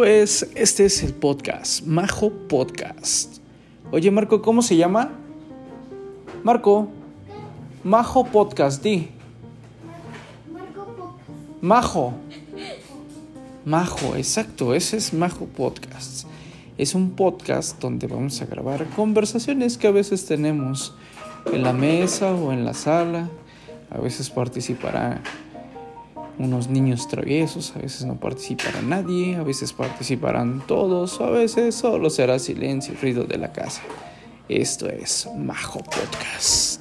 [0.00, 3.36] pues este es el podcast, Majo Podcast.
[3.90, 5.10] Oye Marco, ¿cómo se llama?
[6.42, 6.88] Marco,
[7.84, 9.10] Majo Podcast, di.
[11.60, 12.14] Majo.
[13.66, 16.26] Majo, exacto, ese es Majo Podcast.
[16.78, 20.94] Es un podcast donde vamos a grabar conversaciones que a veces tenemos
[21.52, 23.28] en la mesa o en la sala.
[23.90, 25.20] A veces participará
[26.40, 32.08] unos niños traviesos, a veces no participará nadie, a veces participarán todos, a veces solo
[32.08, 33.82] será silencio y ruido de la casa.
[34.48, 36.79] Esto es Majo Podcast.